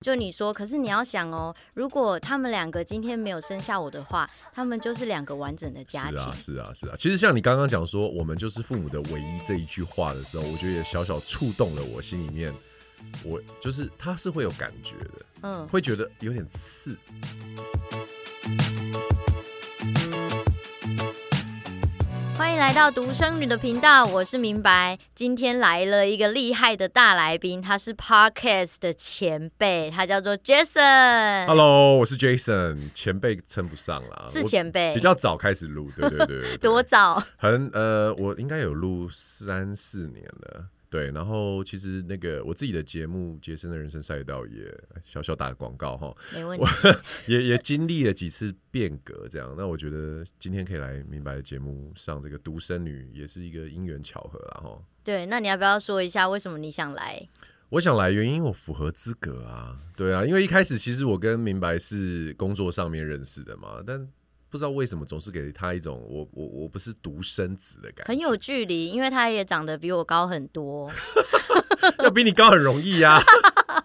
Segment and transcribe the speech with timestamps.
[0.00, 6.16] 就你说，可是你要想哦，如果他们两个今天没有生下我的话，他们就是两个完整的家庭。
[6.16, 6.94] 是啊，是啊，是啊。
[6.96, 12.50] 其实像你刚刚讲说，我们就是父母的唯一这一句话的时候，我觉得也小小触动了我心里面。
[13.24, 16.96] 我就是他是会有感觉的，嗯，会觉得有点刺。
[22.40, 24.98] 欢迎来到独生女的频道，我是明白。
[25.14, 31.44] 今天来了一个厉害的大来宾，他是 Parkes 的前辈，他叫做 Jason。
[31.46, 37.22] Hello，我是 Jason，前辈称不上啦，是前辈，比较早开始录，对对对，对，对， 多早？
[37.36, 40.64] 很呃，我应该有录三四年了。
[40.90, 46.66] 对，然后其实那个我自己的节目《杰森的人生赛道》也小小打个广告哈，没问题，
[47.32, 49.54] 也也经历了几次变革，这样。
[49.56, 54.82] 那我觉得今天可以来明白的节目上这个独生女，也是一个因缘巧合啦哈。
[55.04, 57.28] 对，那你要不要说一下为什么你想来？
[57.68, 64.08] 我想来原因我符合资格啊，对啊，因为一开始其实我跟明白是工作上面认识的嘛，但。
[64.50, 70.90] 不知道为什么总是给他一种我我我不是独生子的感觉，很有距离，因为他也长得比我高很多，
[72.02, 73.22] 要比你高很容易呀、啊，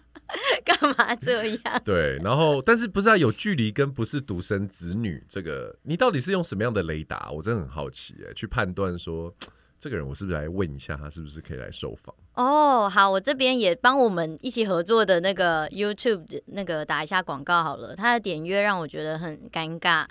[0.65, 1.81] 干嘛这样？
[1.85, 7.29] 对，然后但是不知道有距离跟不是独生子女这个，你到底是用什么样的雷达？
[7.31, 9.33] 我真的很好奇哎，去判断说。
[9.77, 12.15] 这个人我是不是来问一下，他是不是可以来受访？
[12.35, 17.95] 哦、oh，好，我这边也帮我们一起合作的那个 YouTube 的那个打一下广告好了。
[17.95, 20.05] 他的点阅让我觉得很尴尬，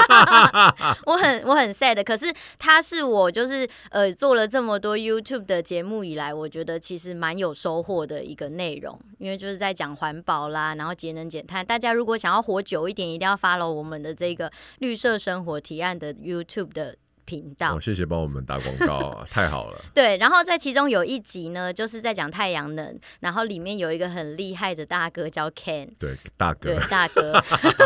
[1.06, 2.04] 我很我很 sad。
[2.04, 11.64] 可是他是我就是呃做了这么多 YouTube 的节目以来，我觉得其实蛮有收获的一个内容，因为就是在讲环保啦，然后节能减碳。
[11.64, 16.96] 大家如果想要活久一点，一定要 follow 我们的这个绿色生活提案的 YouTube 的。
[17.30, 19.80] 频道，哦，谢谢帮我们打广告啊， 太好了。
[19.94, 27.32] 对，然后在其中有一集呢，就是在讲太阳能，然后里面有一个很厉害的大哥叫 Ken，对，大哥，对，大哥，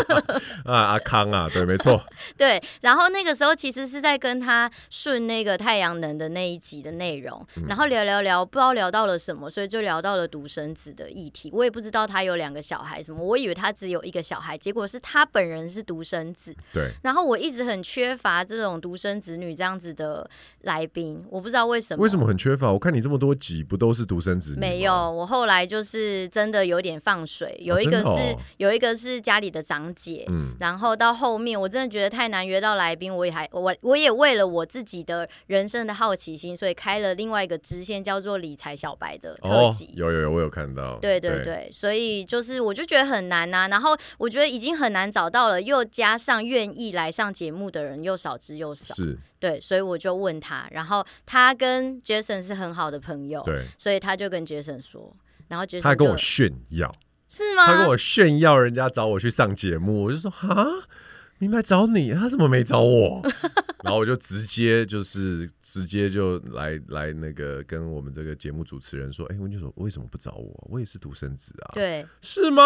[0.64, 2.02] 啊，阿康啊，对，没错，
[2.38, 2.62] 对。
[2.80, 11.50] 然后那个时候其实是在跟他顺那个太阳能的那一集的内容，嗯，然后聊聊聊，不知道聊到了什么，所以就聊到了独生子的议题。
[11.52, 16.54] 我也不知道他有两个小孩什么，我以为他只有一个小孩，结果是他本人是独生子。
[16.72, 16.90] 对。
[17.02, 20.28] 然后我一直很缺乏这种独生子女这样子的
[20.62, 22.02] 来宾，我不知道为什么。
[22.02, 22.72] 为什么很缺乏？
[22.72, 24.58] 我看你这么多集，不都是独生子女？
[24.58, 27.58] 没有，我后来就是真的有点放水。
[27.60, 39.86] 有一个是、哦哦、有一个是家里的长姐，嗯，然后到后面我真的觉得太难约到来宾，我也还我我也为了我自己的人生的好奇心，所以开了另外一个支线，叫做理财小白的特辑。
[39.86, 40.98] 哦，有有有，我有看到。
[40.98, 43.68] 对对对，对，所以就是我就觉得很难呐、啊。
[43.68, 48.94] 然后我觉得已经很难找到了，又加上愿意来上节目的人又少之又少。
[48.94, 49.13] 是。
[49.38, 55.14] 对，所以我就问他，然后他跟 Jason 是很好的朋友，对，所以他就跟 Jason 说，
[55.48, 56.94] 然后 Jason 他跟我炫耀，
[57.28, 57.66] 是吗？
[57.66, 60.66] 他跟我炫耀，人家找我去上节目，我就说哈。
[61.44, 63.20] 明白找你，他怎么没找我？
[63.84, 70.68] 然后我就直接就是直接就来来那个跟我们这个节目主持人说，哎、欸，我就说为什么不找我？
[70.70, 71.72] 我也是独生子啊。
[71.74, 72.62] 对，是吗？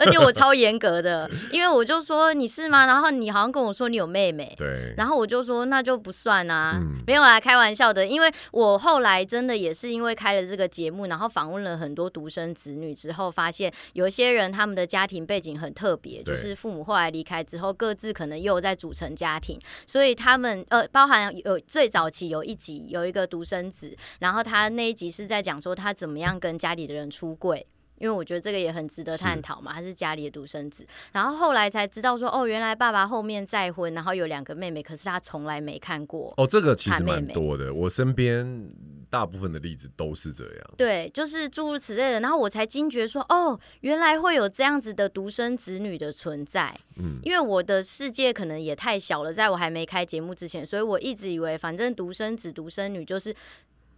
[0.00, 2.86] 而且我超严格的， 因为我就说你是吗？
[2.86, 8.04] 然后你好像跟我说你有妹妹，对，然后我就说那就不算啊，嗯、没有来开玩笑的。
[8.04, 17.94] 因为我后来真的也是因为开了这个节目，然后访问了很多独生子女之后，发现有一些人他们的家庭背景很特别，就是父母后来离开之后各。
[17.98, 27.66] 自可能又在组成家庭，所以他们呃，包含有最早期有一集有一个独生子，然后他那一集是在讲说他怎么样跟家里的人出柜。
[27.98, 36.32] 因为我觉得这个也很值得探讨嘛，他是家里的独生子，然后后来才知道说，哦，原来爸爸后面再婚，然后有两个妹妹，可是他从来没看过。
[36.36, 38.70] 哦，这个其实蛮多的，我身边
[39.10, 40.70] 大部分的例子都是这样。
[40.76, 46.74] 对，就是诸如此类的，然后我才惊觉说，哦，原来会有这样子的独生子女的存在。
[46.96, 53.34] 嗯，因为我的世界可能也太小了，在我还没开节目之前，所以我一直以为，反正独生子、独生女就是。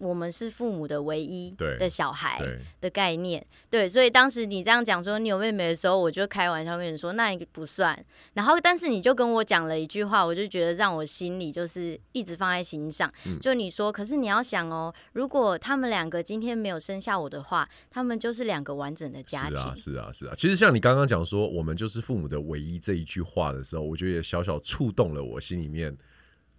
[0.01, 2.41] 我们是父母的唯一的小孩
[2.81, 8.03] 的概念，对，对，所以当时你这样讲说你有妹妹的时候，我就开玩笑跟你说那你不算。
[8.33, 13.13] 然后，但是你就跟我讲了一句话，我就觉得让我心里就是一直放在心上。
[13.27, 19.57] 嗯、就你说，可是你要想哦，如果他们两个今天没有生下我的话，他们就是两个完整的家庭。
[19.57, 20.35] 是啊，是啊，是啊。
[20.35, 25.95] 其实像你刚刚讲说我们就是父母的唯一这一句话的时候，我觉得也小小触动了我心里面。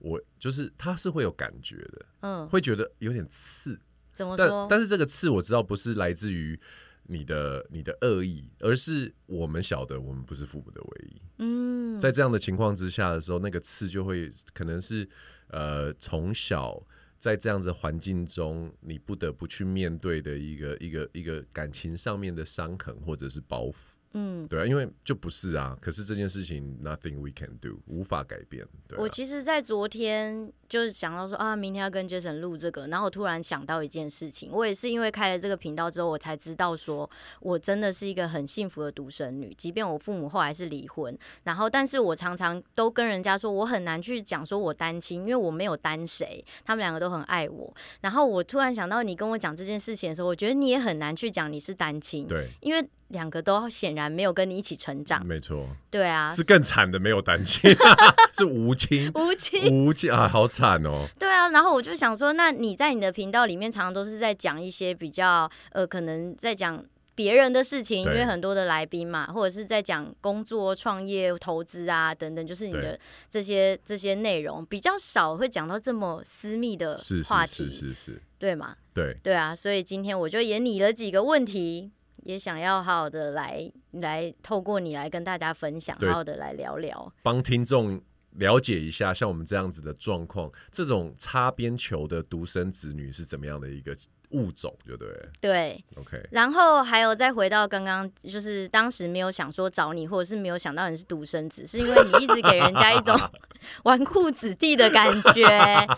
[0.02, 3.80] 我就是他是会有感觉的，嗯，会觉得有点刺，
[4.14, 4.48] 怎么说？
[4.48, 6.60] 但但是这个刺我知道不是来自于
[7.04, 15.08] 你的你的恶意，而是我们晓得我们不是父母的唯一，嗯，在这样的情况之下的时候，那个刺就会可能是
[15.50, 16.82] 呃从小
[17.20, 23.96] 在这样子的环境中，你不得不去面对的一个一个一个感情上面的伤痕或者是包袱。
[24.14, 25.78] 嗯，对啊，因为就不是啊。
[25.80, 28.68] 可是这件事情，nothing we can do，无法改变。
[28.88, 37.10] 对啊，我其实，在昨天就是想到说啊，明天要跟 Jason 录这个，然后我突然想到一件事情，我也是因为开了这个频道之后，我才知道说
[37.40, 39.54] 我真的是一个很幸福的独生女。
[39.54, 47.74] 即便我父母后来是离婚，然后，但是我常常都跟人家说，我很难去讲说我单亲，因为我没有单谁，他们两个都很爱我。
[48.02, 52.86] 然后我突然想到你跟我讲这件事情的时候，我觉得你也很难去讲你是单亲，对，因为。
[53.12, 57.72] 两个都显然没有跟你一起成长，没错，对啊，是更惨的，没有单亲，
[58.38, 61.08] 是无亲，无亲，无亲啊，好惨哦。
[61.20, 72.98] 对啊，然后我就想说，那你在你的频道里面常常都是在讲一些比较呃，可能在讲别人的事情，因为很多的来宾嘛，或者是在讲工作、创业、投资啊等等，就是你的
[73.30, 77.90] 这些这些内容比较少会讲到这么私密的话题，是是是。
[77.90, 78.76] 是是，对吗？
[78.94, 79.16] 对。
[79.22, 81.92] 对啊，所以今天我就也拟了几个问题。
[82.24, 88.02] 也想要好好的来来透过你来跟大家分享，好好的来聊聊，帮听众
[88.32, 93.96] 了解一下，像我们这样子的状况，这种擦边球的独生子女是怎么样的一个
[94.32, 95.08] 物种，就对？
[95.40, 96.22] 对，OK。
[96.32, 103.18] 然后还有再回到刚刚，就是当时没有想说找你，或者是没有想到你是独生子，是因为你一直给人家一种
[103.84, 105.46] 纨绔子弟的感觉。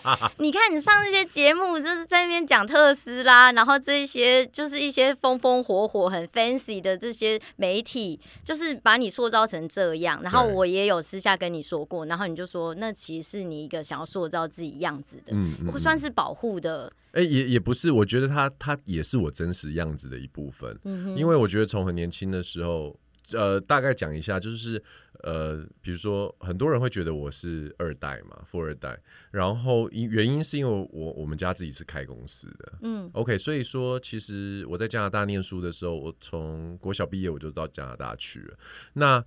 [0.38, 10.20] 你看你上这些节目，就是在那边讲特斯拉，然后这些就是一些风风火火、很 fancy 的这些媒体，就是把你塑造成这样。
[10.22, 16.92] 然后我也有私下跟你说过，然后你就说那其实是你一个想要塑造自己样子的，嗯，嗯，嗯，算是保护的。
[17.12, 22.98] 哎、欸，也也不是，我觉得他他也是我真实样子的一部分，嗯、因为我觉得从很年轻的时候，
[23.32, 24.82] 呃，大概讲一下，就是
[25.22, 28.98] 呃，比如说很多人会觉得我是二代嘛，富二代，
[29.30, 38.56] 然后因原因是因为我我们家自己是开公司的，嗯，OK，所以说其实我在加拿大念书的时候，我从国小毕业我就到加拿大去了，
[38.92, 39.24] 那。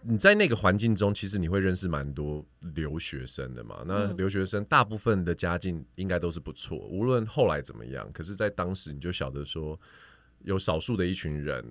[0.00, 2.42] 你在那个环境中，其实你会认识蛮多
[2.74, 3.84] 留学生的嘛。
[3.86, 8.10] 那留学生大部分的家境应该都是不错，无论后来怎么样。
[8.10, 9.78] 可是，在当时你就晓得说，
[10.40, 11.62] 有少数的一群人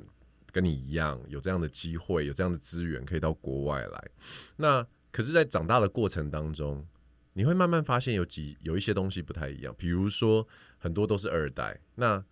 [0.52, 4.12] 跟你一样，有这样的机会，有这样的资源可以到国外来。
[4.58, 6.86] 那可是，在长大的过程当中，
[7.34, 9.74] 你会慢慢发现有几有一些东西不太一样。
[9.76, 11.80] 比如说，很多都是二代。
[11.96, 12.24] 那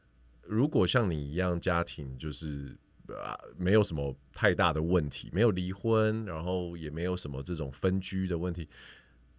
[0.43, 2.77] 如果像你一样家庭，就是。
[3.07, 8.67] 啊，没有什么太大的问题，没有离婚，然后也没有什么这种分居的问题。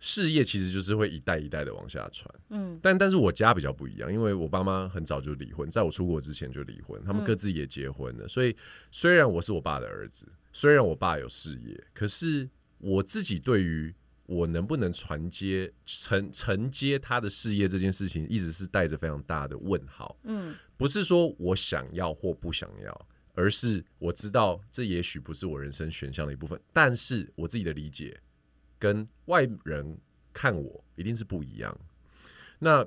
[0.04, 8.52] 事业其实就是会一代一代的往下传，嗯，但但是我家比较不一样，因为我爸妈很早就离婚，在我出国之前就离婚，他们各自也结婚了，所以
[8.90, 13.94] 虽然我是我爸的儿子，虽然我爸有事业，可是我自己对于
[14.26, 23.06] 我能不能传接承承接他的事业这件事情，一直是带着非常大的问号，嗯，不是说我想要或不想要。
[23.34, 28.20] 而是我知道这也许不是我人生选项的一部分，但是我自己的理解
[28.78, 29.98] 跟外人
[30.32, 31.78] 看我一定是不一样。
[32.58, 32.86] 那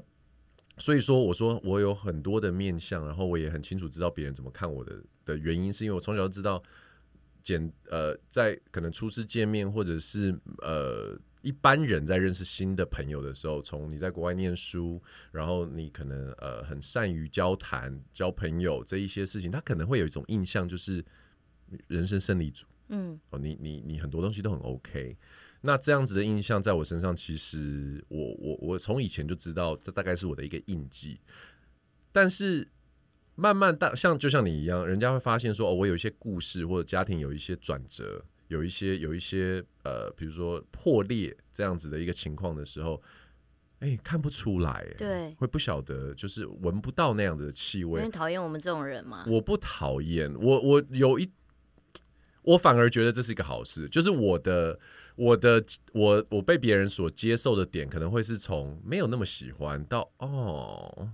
[0.77, 6.61] 所以说，我说我有很多的面相，然后我也很清楚知道别人怎么看我的的原因，是因为我从小就知道，
[7.43, 11.19] 简呃，在可能初次见面或者是呃。
[11.45, 14.99] 一般人在认识新的朋友的时候，从你在国外念书，
[15.31, 21.05] 然后你可能呃很善于交谈、交朋友这一些事情，他可能会有一种印象，就是
[21.85, 22.65] 人生胜利组。
[22.87, 25.15] 嗯，哦，你你你很多东西都很 OK。
[25.61, 31.19] 那这样子的印象在我身上，其实我我我从以前就知道，这大概是我的一个印记。
[32.11, 32.67] 但是
[33.35, 38.25] 慢慢大，像就像你一样，人家会发现说，哦，我有一些故事，或者家庭有一些转折。
[38.47, 43.01] 有一些有一些呃，比如说破裂这样子的一个情况的时候，
[43.79, 48.03] 哎、欸，看不出来，对，会不晓得，就是闻不到那样子的气味。
[48.03, 49.25] 你讨厌我们这种人吗？
[49.27, 51.29] 我不讨厌，我我有一，
[52.43, 54.79] 我反而觉得这是一个好事，就是我的
[55.15, 61.09] 我的我我被别人所接受的点，可能会是从没有那么喜欢到哦。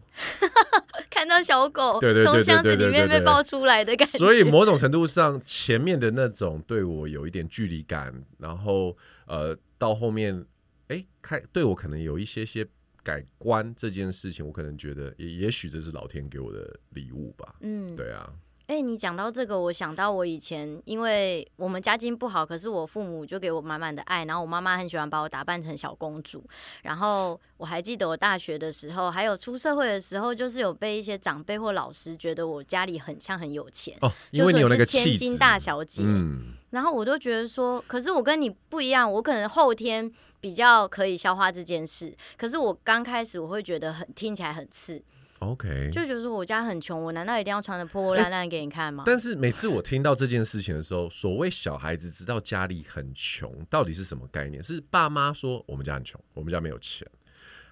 [1.11, 10.43] 看到小狗从箱子里面被抱出来的感觉，所以某种程度上，前面的那种对我有一点距离感，然后呃，到后面，
[10.87, 12.65] 哎，开对我可能有一些些
[13.03, 17.55] 改观这件事情，我可能觉得也也许这是老天给我的礼物吧。
[17.61, 18.33] 嗯，对啊。
[18.71, 26.41] 哎、欸，你讲到这个，我想到我以前，因为我们家境不好，可是我父母就给我满满的爱，然后我妈妈很喜欢把我打扮成小公主，
[26.83, 36.03] 然后我还记得我大学的时候，还有出社会的时候，就是有被一些长辈或老师觉得我家里很像很有钱，哦，因为你有那个，千金大小姐。
[36.05, 40.09] 嗯然后我都觉得说，可是我跟你不一样，我可能后天
[40.39, 45.03] 比较可以消化这件事，可是我刚开始我会觉得很听起来很刺。
[45.41, 49.03] OK，就觉得说我家很穷，我难道一定要穿的破破烂烂给你看吗？
[49.07, 54.63] 但是每次我听到这件事情的时候，所谓小孩子知道家里很穷，到底是什么概念？
[54.63, 57.07] 是爸妈说我们家很穷，我们家没有钱，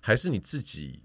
[0.01, 0.99] 还是你自己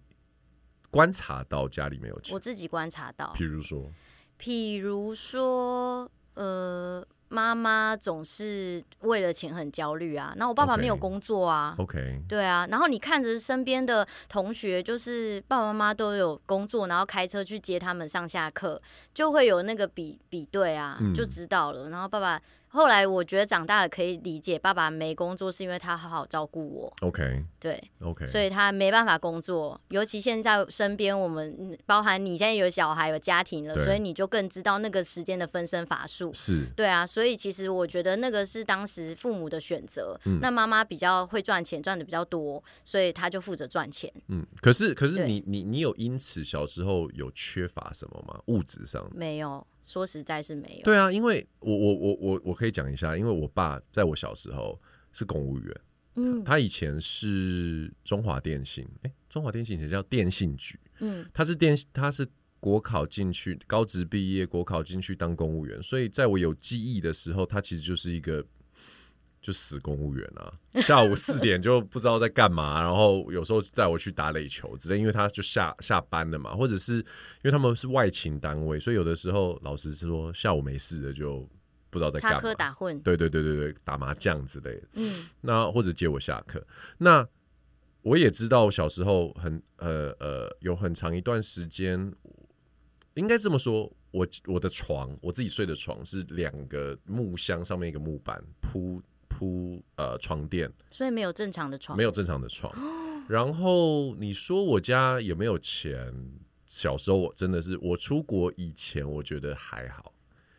[0.91, 2.33] 观察到家里没有钱？
[2.33, 3.93] 我自己观察到，譬如说，
[4.41, 7.07] 譬如说，呃。
[7.29, 11.75] 妈妈总是为了钱很焦虑啊，那我爸爸没有工作啊。
[11.79, 12.23] OK.
[12.29, 18.81] 对啊，然后你看着身边的同学，就是爸爸妈妈都有工作，然后开车去接他们上下课，
[19.13, 21.89] 就会有那个比比对啊，就知道了。
[21.89, 22.41] 嗯、然后爸爸。
[22.75, 26.93] 后来我觉得长大了可以理解，爸爸没工作是因为他好好照顾我。
[27.03, 29.81] OK，对，OK，所以他没办法工作。
[29.91, 36.33] 尤其现在身边我们，包含你现在有小孩有家庭了，所以你就更知道那个时间的分身乏术。
[36.35, 40.19] 是，对啊，所以其实我觉得那个是当时父母的选择。
[40.25, 44.13] 嗯，那妈妈比较会赚钱，赚的比较多，所以他就负责赚钱。
[44.27, 48.41] 嗯，可是可是你你你有因此小时候有缺乏什么吗？
[48.47, 49.65] 物质上没有。
[49.85, 50.83] 说实在是没有。
[50.83, 54.81] 对啊，因为我我我我我可以讲一下，因为我爸在我小时候
[55.13, 55.81] 是公务员，
[56.17, 62.27] 嗯，他以前是中华电信，哎，中华电信以前叫电信局，嗯，他是电他是
[62.59, 68.45] 国考进去，高职毕业，国考进去当公务员，所以在我有记忆的时候，他其实就是一个。
[69.45, 77.05] 就死公务员啊，下午四点就不知道在干嘛，然后有时候带我去打垒球之类，因为他就下下班了嘛，或者是因
[77.43, 81.47] 为他们是外勤单位，所以有的时候老师是说下午没事的就
[81.91, 87.29] 不知道在干嘛，插科打混，对对对对对，打麻将之类的，嗯，那或者接我下课，那
[88.01, 92.11] 我也知道小时候很呃呃有很长一段时间，
[93.13, 99.03] 应该这么说，我我的床我自己睡的床是两个木箱上面一个木板铺。
[99.37, 102.73] 铺呃床垫，所以没有正常的床，没有正常的床。
[103.29, 106.15] 然后你说我家有没有钱？
[106.67, 110.13] 小时候我真的是，我出国以前我觉得还好，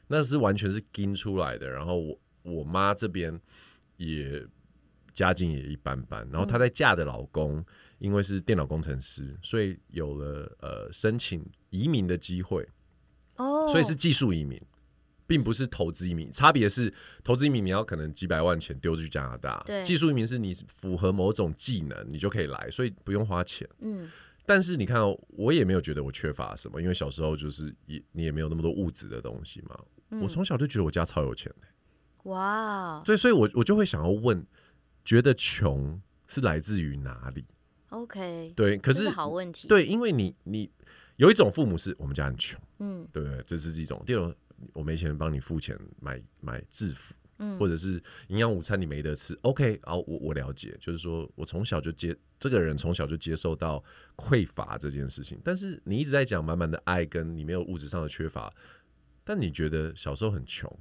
[0.07, 1.69] 那是完全是跟出来的。
[1.69, 3.39] 然后我我妈这边
[3.97, 4.45] 也
[5.13, 6.27] 家境也一般般。
[6.29, 7.63] 然后她在嫁的老公
[7.99, 12.67] 因为是电脑工程师，所以有了呃申请移民的机会。
[13.37, 14.61] 哦，所以是技术移民。
[15.27, 23.67] 并不是投资移民，差别是投资移民你要可能几百万钱丢去加拿大，对，技术移民是你符合某种技能你就可以来，所以不用花钱。
[23.79, 24.09] 嗯，
[24.45, 29.79] 但是你看哦，我也没有觉得我缺乏什么，因为小时候就是也你也没有那么多物质的东西嘛。
[30.11, 31.67] 嗯，我从小就觉得我家超有钱的。
[32.29, 34.45] 哇，对，所以我我就会想要问，
[35.03, 37.45] 觉得穷是来自于哪里
[37.89, 39.67] ？OK，对，可是，是好问题。
[39.67, 40.69] 对，因为你你
[41.17, 43.43] 有一种父母是我们家很穷，嗯，对不对？
[43.47, 44.03] 这是一种。
[44.05, 44.35] 第二种。
[44.73, 53.83] 我没钱帮你付钱买买制服，嗯，或者是营养午餐你没得吃，OK，好，我我了解，就是说我从小就接这个人从小就接受到
[54.15, 58.53] 匮乏这件事情，但是你一直在讲满满的爱，跟你没有物质上的缺乏，
[59.23, 60.71] 但你觉得小时候很穷，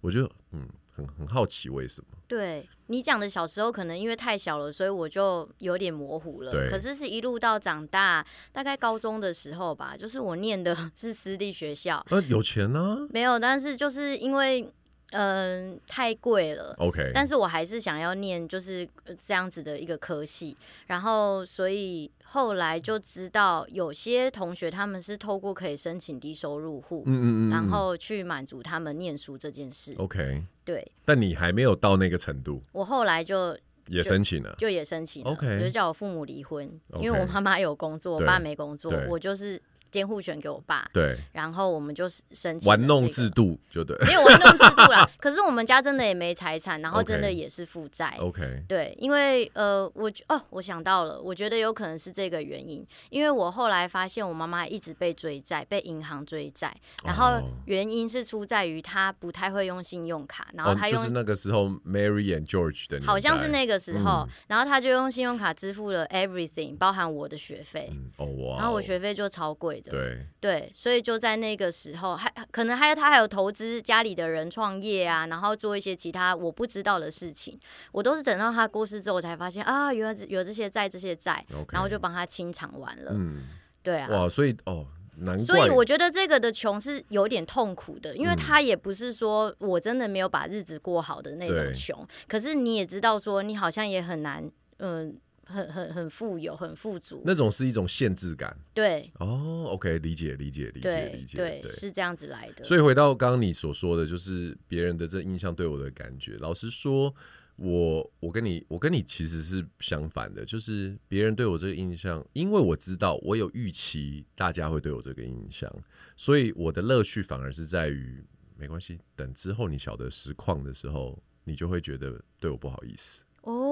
[0.00, 0.68] 我就嗯。
[0.94, 2.18] 很很好奇为什么？
[2.28, 6.52] 对你讲的小时候可能因为太小了，所以我就有点模糊了。
[6.70, 12.04] 可是是一路到长大，大概高中的时候吧，就是我念的 是私立学校。
[12.10, 12.98] 呃，有钱呢？
[13.08, 14.70] 没有，但是就是因为。
[15.12, 16.74] 嗯，太贵了。
[16.78, 18.86] OK，但是我还是想要念，就是
[19.24, 20.56] 这样子的一个科系。
[20.86, 29.94] 然后，所以后来就知道有些同学他们是透过可以申请低收入户，嗯嗯嗯，然后去满足他们念书这件事。
[29.98, 30.90] OK，对。
[31.04, 32.62] 但你还没有到那个程度。
[32.72, 33.56] 我后来就
[33.88, 35.30] 也申请了，就，也申请了。
[35.30, 36.68] OK，就叫我父母离婚.
[37.00, 39.60] 因为我妈妈有工作，我爸没工作，我就是。
[39.92, 45.08] 监护权给我爸，对，然后我们就申请、这个、玩弄制度，就对，没有玩弄制度啦。
[45.20, 48.16] 可是我们家真的也没财产，然后真的也是负债。
[48.18, 69.81] OK，对，因为呃，我哦，我想到了，我觉得有可能是这个原因，因为我后来发现我妈妈一直被追债，被银行追债，然后原因是出在于她不太会用信用卡，然后她用、哦、就是那个时候 Mary and George 的，好像是那个时候、嗯，然后她就用信用卡支付了 everything，包含我的学费、嗯，哦哇，然后我学费就超贵。
[69.90, 77.58] 对对，所以就在那个时候，还可能还有他还有投资家里的人创业啊，然后做一些其他我不知道的事情。
[77.90, 83.12] 我都是等到他过世之后，我才发现啊，原来有这些债，这些债.然后就帮他清偿完了。
[83.14, 83.42] 嗯，
[83.82, 84.08] 对啊。
[84.10, 84.86] 哇，所以哦，
[85.16, 85.44] 难怪。
[85.44, 95.16] 所以我觉得这个的穷是有点痛苦的，因为他也不是说我真的没有把日子过好的那种穷，可是你也知道说你好像也很难，嗯。
[95.52, 97.22] 很很很富有，很富足。
[97.26, 98.56] 那种是一种限制感。
[98.72, 99.12] 对。
[99.18, 102.64] 哦，OK，理解理解理解理解，对，是这样子来的。
[102.64, 107.14] 所以回到刚刚你所说的就是别人的这印象对我的感觉，老实说。
[107.56, 115.70] 我我跟你我跟你其实是相反的，就是别人对我这个印象，因为我知道我有预期大家会对我这个印象，
[116.16, 118.24] 所以我的乐趣反而是在于
[118.56, 123.71] 没关系，等之后你晓得实况的时候，你就会觉得对我不好意思哦。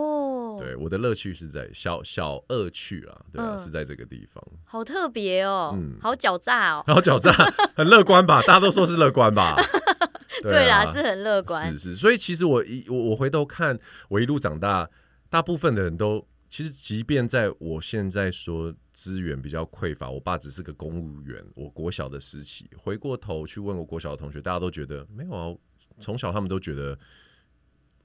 [0.60, 4.42] 对，我的乐趣是在小小恶趣啦，对啊，嗯、是在这个地方。
[4.64, 7.32] 好特别哦，嗯，好狡诈哦，好狡诈，
[7.74, 8.42] 很乐观吧？
[8.42, 9.56] 大家都说是乐观吧？
[10.42, 11.72] 对啦，是很乐观。
[11.72, 14.88] 是是，所以其实我一我我回头看，我一路长大，
[15.28, 25.54] 大部分的人都其实，即便在我现在说资源比较匮乏，我爸只是个公务员，我国小的时期，回过头去问我国小的同学，大家都觉得没有啊，
[25.98, 26.98] 从小他们都觉得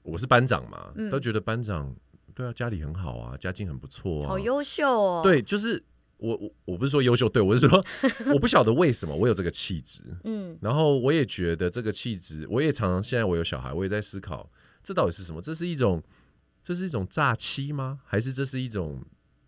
[0.02, 1.94] 我是班长嘛，嗯、都觉得班长
[2.36, 5.20] 对啊，家里很好啊，家境很不错啊，好优秀哦。
[5.24, 5.82] 对，就是。
[6.18, 7.84] 我我我不是说优秀，对，我是说
[8.32, 14.50] 我不晓得为什么我有这个气质，嗯，然后我也觉得这个气质，我也常常现在我有小孩，我也在思考
[14.82, 15.42] 这到底是什么？
[15.42, 16.02] 这是一种
[16.62, 18.00] 这是一种诈欺吗？
[18.06, 19.04] 还是这是一种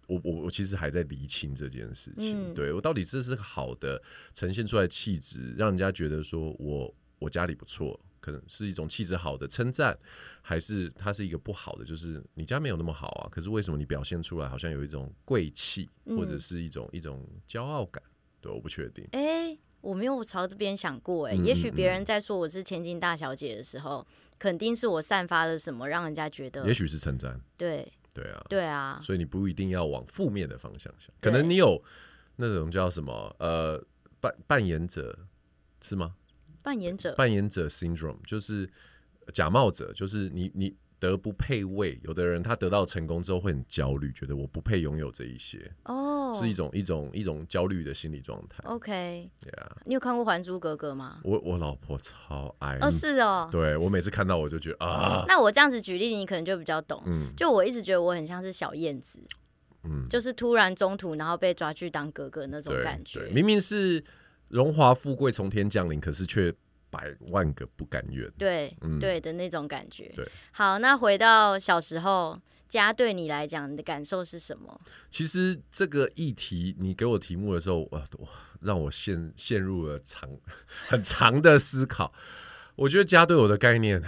[0.08, 4.02] 我我我其实还在厘清这件事情，嗯、对我到底这是好的
[4.34, 7.98] 呈现出来气质，让人家觉得说我我家里不错。
[8.28, 9.98] 可能是一种气质好的称赞，
[10.42, 11.84] 还是它是一个不好的？
[11.84, 18.02] 就是你家没有那么好啊，可是为什么你表现出来好像有一种贵气，或者是一种一种骄傲感？
[18.42, 19.08] 对，我不确定。
[19.12, 21.26] 哎，我没有朝这边想过。
[21.26, 24.06] 哎，也许别人在说我是千金大小姐的时候，
[24.38, 26.66] 肯定是我散发了什么，让人家觉得。
[26.66, 27.40] 也许是称赞。
[27.56, 29.00] 对对啊，对啊。
[29.02, 31.82] 所以你不一定要往负面的方向想，可能你有
[32.36, 33.82] 那种叫什么呃
[34.20, 35.18] 扮扮演者
[35.80, 36.14] 是吗？
[36.68, 38.68] 扮演者，扮演者 syndrome 就是
[39.32, 41.98] 假冒者，就是你你德不配位。
[42.02, 45.58] 有的人他得到成功之后会很焦虑，觉得我不配拥有这一些。
[45.84, 48.62] 哦，是一种一种一种焦虑的心理状态。
[48.64, 49.76] OK，对啊。
[49.86, 51.20] 你有看过《还珠格格》吗？
[51.24, 52.76] 我我老婆超爱。
[52.82, 53.48] 哦，是哦。
[53.50, 55.24] 对，我每次看到我就觉得啊。
[55.26, 57.02] 那我这样子举例，你可能就比较懂。
[57.06, 57.32] 嗯。
[57.34, 59.18] 就我一直觉得我很像是小燕子。
[59.84, 60.06] 嗯。
[60.06, 63.26] 就是突然中途然后被抓去当格格那种感觉。
[63.32, 64.04] 明明是。
[64.48, 66.52] 荣华富贵从天降临，可是却
[66.90, 68.30] 百万个不甘愿。
[68.38, 70.12] 对，嗯、对的那种感觉。
[70.16, 74.80] 对，好，那回到小时候，家对你来讲，你的感受是什么？
[75.10, 78.02] 其实这个议题，你给我题目的时候，哇，
[78.60, 80.28] 让我陷陷入了长
[80.88, 82.12] 很长的思考。
[82.76, 84.02] 我觉得家对我的概念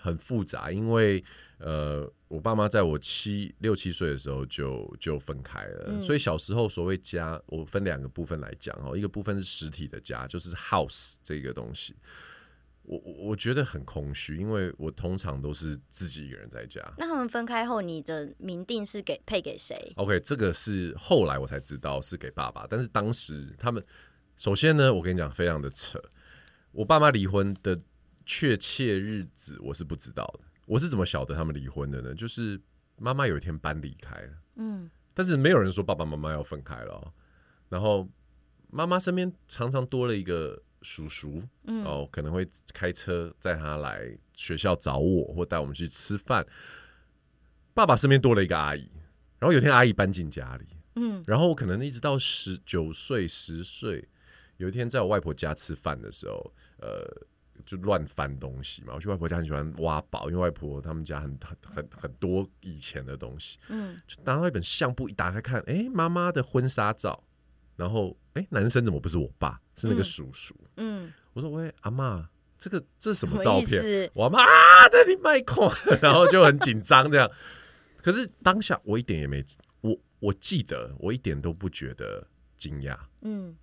[0.00, 1.24] 很复杂，因为
[1.58, 2.12] 呃。
[2.34, 11.94] 我爸妈在我七六七岁的时候就就分开了，嗯、所以小时候所谓家，我分两个部分来讲哦，一个部分是实体的家，就是 house 这个东西，
[12.82, 16.82] 我我觉得很空虚，因为我通常都是自己一个人在家。
[16.98, 23.80] 那他们分开后，你的名定是给配给谁？OK，这个是后来我才知道是给爸爸，但是当时他们
[24.36, 26.02] 首先呢，我跟你讲非常的扯，
[26.72, 27.80] 我爸妈离婚的
[28.26, 30.48] 确切日子我是不知道的。
[30.66, 32.14] 我是怎么晓得他们离婚的呢？
[32.14, 32.60] 就是
[32.96, 37.12] 妈妈有一天搬离开了，嗯，但是没有人说爸爸妈妈要分开了。
[37.68, 38.08] 然后
[38.70, 46.46] 妈妈身边常常多了一个叔叔，嗯，哦，可能会开车载他来学校找我，或带我们去吃饭。
[47.74, 48.90] 爸爸身边多了一个阿姨，
[49.38, 54.08] 然后有一天阿姨搬进家里，嗯，然后我可能一直到十九岁、十岁，
[54.56, 57.26] 有一天在我外婆家吃饭的时候，呃。
[57.64, 63.58] 就乱翻东西嘛，我去外婆家很喜欢挖宝，因为外婆他们家很很很很多以前的东西。
[63.68, 67.22] 嗯，就拿到一本相簿一打开看，哎、欸，妈妈的婚纱照，
[67.76, 70.54] 然后哎、欸，男生怎么不是我爸，是那个叔叔？
[70.76, 74.10] 嗯，我说喂，阿妈，这个这是什么照片？
[74.14, 75.70] 我妈啊，在你卖空，
[76.02, 77.30] 然后就很紧张这样。
[78.02, 79.42] 可是当下我一点也没，
[79.80, 82.26] 我我记得我一点都不觉得
[82.58, 82.98] 惊讶。
[83.22, 83.56] 嗯。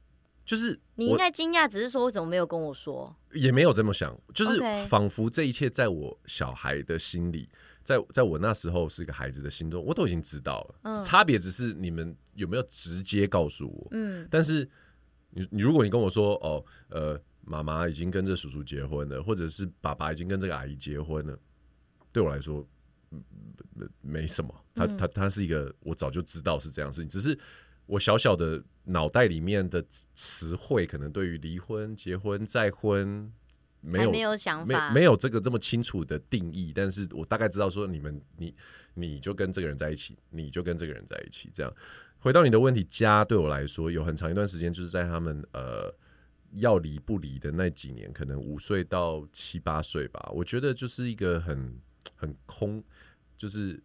[0.51, 3.15] 就是你应该惊讶，只是说为什么没有跟我说？
[3.31, 7.47] 也没有这么想，就是仿佛这一切在我小孩的心里，
[7.85, 10.75] 在在我那时候是一个孩子的心中，我都已经知道了。
[10.81, 13.87] 嗯、差别只是你们有没有直接告诉我？
[13.91, 14.69] 嗯，但是
[15.29, 21.39] 你你如果你跟我说哦，呃，妈妈已经跟这叔叔结婚了，或者是爸爸已经跟这个阿姨结婚了，
[22.11, 22.67] 对我来说，
[23.73, 24.53] 没没什么。
[24.75, 27.39] 他他他是一个我早就知道是这样的事情，只是。
[27.85, 29.83] 我小小的脑袋里面的
[30.15, 33.31] 词汇，可能对于离婚、结婚、再婚
[33.81, 36.71] 没有没有想法，没没有这个这么清楚的定义。
[36.73, 38.55] 但是我大概知道说，你们你
[38.93, 41.49] 你就跟这个人在一起，你就跟这个人在一起。
[41.53, 41.73] 这样
[42.19, 45.93] 回到你的问题，家对我来说有很长一段时间，就是在他们呃
[46.53, 50.31] 要离不离的那几年，可能五岁到七八岁吧。
[50.33, 51.77] 我觉得就是一个很
[52.15, 52.81] 很空，
[53.35, 53.81] 就是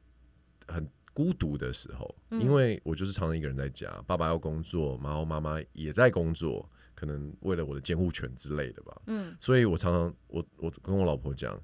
[0.68, 0.88] 很。
[1.16, 9.00] 孤独的时候，因为我就是常常一个人在家，爸爸要工作，然后妈妈也在工作，可能为了我的监护权之类的吧。
[9.06, 11.58] 嗯，所以我常常我我跟我老婆讲，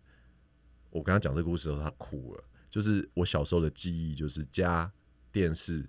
[0.89, 2.43] 我跟她讲这个故事的时候，她哭了。
[2.71, 4.91] 就是我小时候的记忆，就是家、
[5.31, 5.87] 电视、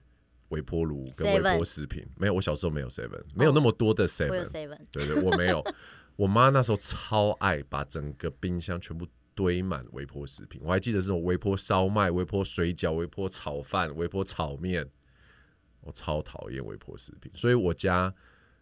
[0.49, 2.06] 微波炉跟微波食品。
[2.17, 4.78] 没有，我小时候没有 seven，没有那么多的 seven。
[4.91, 5.63] 对对，我没有。
[6.17, 9.08] 我妈那时候超爱把整个冰箱全部。
[9.35, 14.87] 堆满微波食品，我还记得这种微波烧麦、微波水饺、微波炒饭、微波炒面，
[15.81, 17.31] 我超讨厌微波食品。
[17.35, 18.13] 所以我家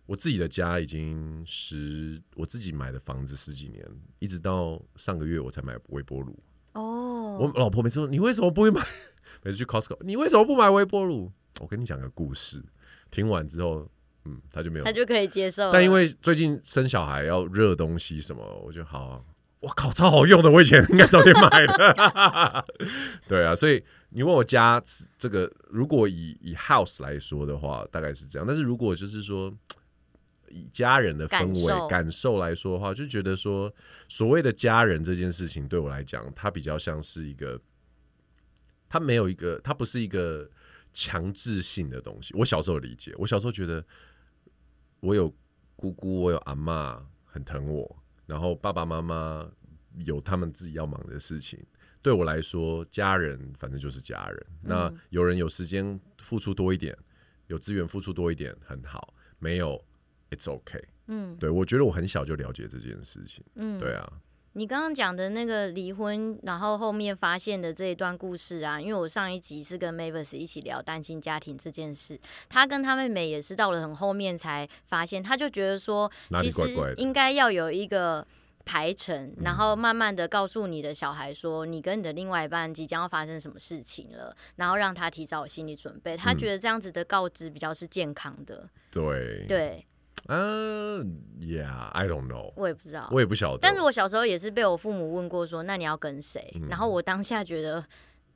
[0.06, 3.86] 我自己的家已经十，我自己买的房子十几年，
[4.20, 6.38] 一直到上个月我才买微波炉。
[6.74, 8.82] 哦，我老婆每次说，你为什么不会买？
[9.44, 11.32] 每次去 Costco，你为什么不买微波炉？
[11.60, 12.64] 我跟你讲个故事，
[13.10, 13.90] 听完之后，
[14.26, 15.72] 嗯，他就没有，他就可以接受。
[15.72, 19.24] 但因为最近生小孩要热东西什么，我就好啊。
[19.62, 20.50] 我靠，超好用的！
[20.50, 22.66] 我以前应该早点买的。
[23.30, 24.82] 对啊，所以你问我家
[25.20, 28.46] 这个，如果以以 house 来说的话，大概是这样。
[28.48, 29.56] 但是如果就是说
[30.50, 33.72] 以家人的氛围感受，感受来说的话，就觉得说
[34.10, 37.62] 所谓的家人这件事情，对我来讲，它比较像是一个，
[38.90, 40.50] 它没有一个，它不是一个
[40.92, 42.34] 强制性的东西。
[42.36, 43.86] 我小时候理解，我小时候觉得
[45.02, 45.32] 我有
[45.76, 48.01] 姑姑，我有阿嬷，很疼我。
[48.32, 49.46] 然后爸爸妈妈
[50.06, 51.60] 有他们自己要忙的事情，
[52.02, 54.46] 对我来说，家人反正就是家人。
[54.64, 56.98] 嗯、那有人有时间付出多一点，
[57.48, 59.84] 有资源付出多一点很好，没有
[60.30, 60.82] ，it's okay。
[61.08, 63.44] 嗯，对，我觉得我很小就了解这件事情。
[63.56, 64.14] 嗯，对啊。
[64.54, 76.12] 你刚刚讲的那个离婚，然后后面发现的这一段故事啊，因为我上一集是跟 Mavis 一起聊单亲家庭这件事，他跟他妹妹也是到了很后面才发现，他就觉得说，
[76.42, 78.28] 其实应该要有一个
[78.66, 88.70] 排程，然后慢慢的告诉你的小孩说，你跟你的另外一半即将要发生什么事情了，然后让他提早有心理准备，他觉得这样子的告知比较是健康的。
[88.92, 89.86] 对对。
[90.34, 93.60] 嗯、uh，Yeah，I don't know，我也不知道，我也不晓得。
[93.62, 96.54] 但是我小时候也是被我父母问过说，那你要跟谁？
[96.56, 97.84] 嗯、然后我当下觉得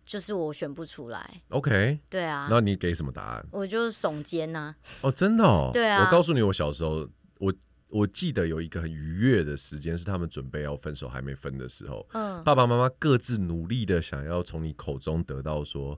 [0.05, 1.41] 就是我选不出来。
[1.49, 2.47] OK，对啊。
[2.51, 3.47] 那你给什么答案？
[3.49, 4.75] 我就耸肩呐。
[4.99, 5.69] 哦，真的哦。
[5.71, 6.03] 对啊。
[6.05, 7.53] 我告诉你，我小时候，我
[7.87, 15.97] 我记得有一个很愉悦的时间，是他们准备要分手还没分的时候，嗯，爸爸妈妈各自努力的想要从你口中得到说，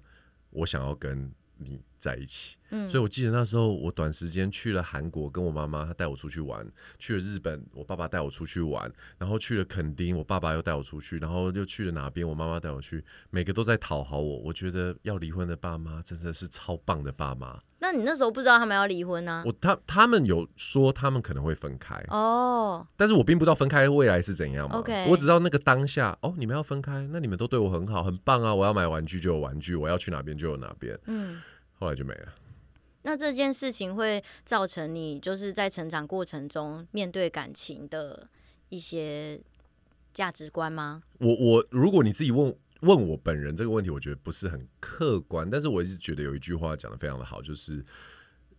[0.51, 6.65] 我想要跟你在一起，嗯，所以我记得那时候我短时间去了韩国，跟我妈妈她带我出去玩；
[6.99, 14.37] 去了日本，我爸爸带我出去玩；然后去了垦丁，我爸爸又带我出去；然后又去了哪边，我妈妈带我去，每个都在讨好我。
[14.39, 17.59] 我觉得要离婚的爸妈真的是超棒的爸妈。
[17.87, 19.41] 那你那时候不知道他们要离婚呢？
[19.45, 24.79] 我他他们有说他们可能会分开哦，但是我并不知道分开未来是怎样嘛。
[24.79, 28.53] OK，我只知道那个当下哦，你们要分开，那你们都对我很好，很棒啊！
[28.53, 30.99] 我要买玩具就有玩具，我要去哪边就有哪边。
[31.05, 31.41] 嗯。
[31.79, 32.33] 后来就没了。
[33.03, 38.27] 那这件事情会造成你就是在成长过程中面对感情的
[38.67, 39.39] 一些
[40.13, 41.03] 价值观吗？
[41.19, 45.49] 我我如果你自己问问我本人这个问题，我觉得不是很客观。
[45.49, 47.83] 但是我一直觉得有一句话讲的非常的好，就是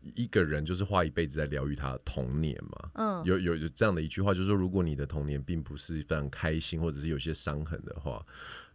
[0.00, 2.90] 一个人就是花一辈子在疗愈他的童年嘛。
[2.94, 8.24] 嗯，有有有这样的一句话，就是说如果你的童年并不是非常开心，或者是有些伤痕的话，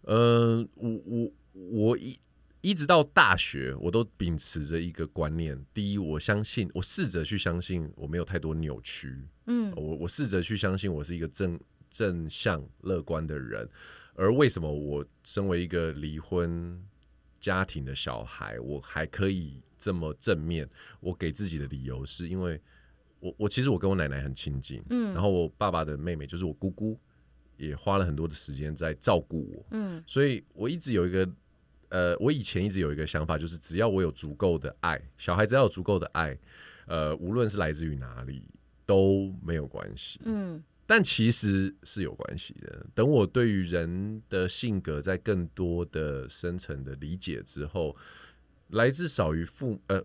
[0.03, 2.19] 嗯、呃，我我我一。
[2.65, 9.13] 一直到大学，我都秉持着一个观念：第一，我相信，我试着去相信我没有太多扭曲。
[9.47, 13.69] 嗯，我我试着去相信我是一个正正向、乐观的人。
[14.15, 16.81] 而为什么我身为一个离婚
[17.39, 20.69] 家庭的小孩，我还可以这么正面？
[20.99, 22.59] 我给自己的理由是因为
[23.19, 26.99] 我我其实我跟我奶奶很亲近，嗯，然后我爸爸的妹妹就是我姑姑，
[27.57, 31.29] 也花了很多的时间在照顾我，嗯，所以我一直有一个。
[31.89, 36.35] 呃，我以前一直有一个想法，就是只要我有足够的爱，小孩只要有足够的爱，
[36.87, 38.49] 呃，无论是来自于哪里
[38.83, 40.19] 都没有关系。
[40.23, 42.85] 嗯，但其实是有关系的。
[42.93, 47.95] 等我对于人的性格在更多的深层的理解之后，
[48.69, 50.03] 来自少于父呃，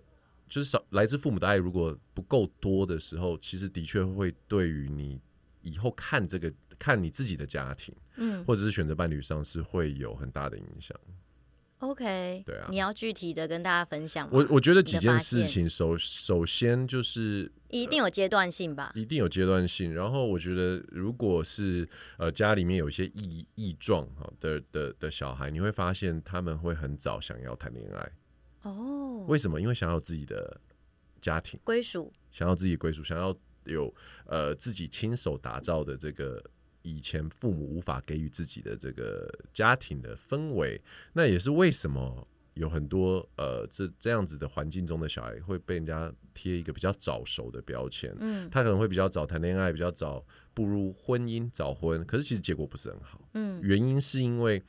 [0.49, 5.21] 就是少来自父母的爱，如果不够多的时候，其实的确会对于你
[5.62, 10.97] 以后看这个看你自己的家庭，嗯，或者是选择伴侣上是会有很大的影响。
[11.81, 14.29] OK，对啊，你要具体的跟大家分享。
[14.33, 19.95] 我我觉得几件事情，首首先就是一定有阶段性吧，一定有阶段性。
[19.95, 28.12] 然后我觉得，如果是呃家里面有一些异异状哈的的的小孩，你会发现他们会很早想要谈恋爱。
[28.62, 29.61] 哦，为什么？
[29.61, 30.61] 因为想要自己的
[31.21, 33.33] 家庭归属，想要自己归属，想要
[33.67, 33.95] 有
[34.27, 36.43] 呃自己亲手打造的这个。
[36.96, 40.81] 以前父母无法给予自己的这个家庭的氛围，
[41.12, 50.24] 那也是为什么有很多呃这这样子的环境中的小孩会被人家贴一个比较早熟的标签，嗯，他可能会比较早谈恋爱，比较早
[50.55, 54.62] 步入婚姻，早婚，可是其实结果不是很好，嗯，原因是因为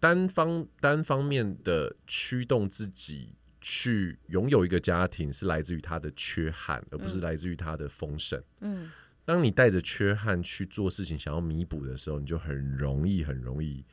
[0.00, 8.90] 单方单方面的驱动自己去拥有一个家庭是来自于他的缺憾，而不是来自于他的丰盛，嗯，
[9.28, 13.84] 当你带着缺憾去做事情，想要弥补的时候，你就很容易很容易。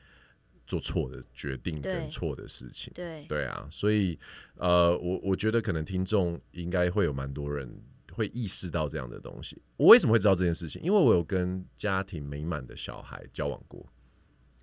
[0.68, 4.18] 做错的决定跟错的事情，对对啊，所以
[4.56, 7.72] 呃，我我觉得可能听众应该会有蛮多人
[8.12, 9.62] 会意识到这样的东西。
[9.78, 10.82] 我为什么会知道这件事情？
[10.82, 13.86] 因为我有跟家庭美满的小孩交往过。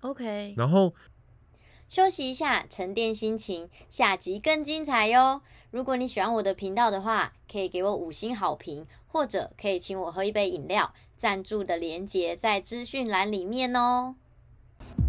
[0.01, 0.93] OK，然后
[1.87, 5.41] 休息一下，沉淀心情，下集更精彩哟。
[5.69, 14.15] 如果你喜欢我的频道的话，可以给我五星好评，或者可以请我喝一杯饮料，赞助的连接在资讯栏里面哦。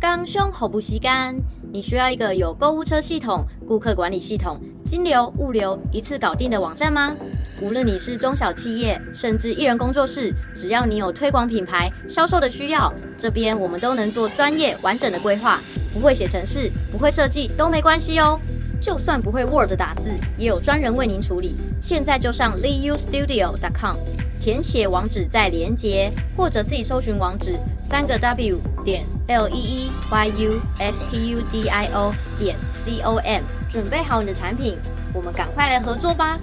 [0.00, 1.36] 刚胸好不吸干，
[1.74, 7.12] 你需要一个有购物车系统、顾客管理系统、金流、物流一次搞定的网站吗？
[7.60, 15.58] 无论你是中小企业，甚至一人工作室，只要你有推广品牌、销售的需要，这边我们都能做专业完整的规划。
[15.92, 18.38] 不会写程式，不会设计都没关系哦。
[18.80, 21.56] 就算不会 Word 打字，也有专人为您处理。
[21.82, 23.96] 现在就上 liustudio.com，
[24.44, 32.54] 填写网址再连接，或者自己搜寻网址三个 W 点 L E E Y U S T U D I O 点
[32.84, 34.76] C O M，准备好你的产品，
[35.14, 36.38] 我们赶快来合作吧。